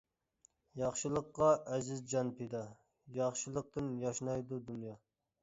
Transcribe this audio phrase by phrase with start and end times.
[0.79, 2.63] ياخشىلىققا ئەزىز جان پىدا،
[3.19, 4.99] ياخشىلىقتىن ياشنايدۇ دۇنيا.